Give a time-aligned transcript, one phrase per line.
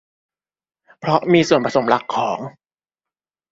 [0.99, 2.39] เพราะมีส่วนผสมหลักของ